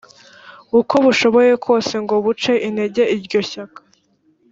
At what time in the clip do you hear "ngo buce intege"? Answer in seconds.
2.03-3.03